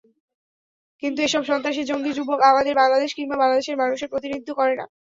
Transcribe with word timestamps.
কিন্তু 1.03 1.19
এসব 1.21 1.43
সন্ত্রাসী-জঙ্গি 1.45 2.11
যুবক 2.17 2.39
আমাদের 2.49 2.73
বাংলাদেশ 2.75 3.11
কিংবা 3.15 3.35
বাংলাদেশের 3.37 3.79
মানুষের 3.81 4.11
প্রতিনিধিত্ব 4.11 4.51
করে 4.55 4.73
না। 4.75 4.85